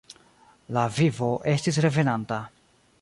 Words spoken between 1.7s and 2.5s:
revenanta.